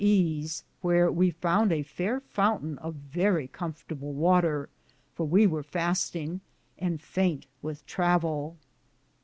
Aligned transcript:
ease, 0.03 0.63
wheare 0.81 1.11
we 1.11 1.29
founde 1.29 1.71
a 1.71 1.83
fayre 1.83 2.19
fountaine 2.21 2.75
of 2.79 2.95
verrie 2.95 3.47
com 3.47 3.71
fortable 3.71 4.13
water, 4.15 4.67
for 5.13 5.27
we 5.27 5.45
weare 5.45 5.61
fastinge, 5.61 6.39
and 6.79 6.99
faynte 6.99 7.45
with 7.61 7.85
travell. 7.85 8.57